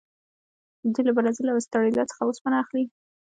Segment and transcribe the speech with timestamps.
[0.91, 2.83] دوی له برازیل او اسټرالیا څخه اوسپنه اخلي.